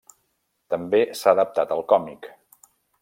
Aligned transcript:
També 0.73 1.01
s'ha 1.19 1.35
adaptat 1.37 1.75
al 1.77 1.85
còmic. 1.93 2.27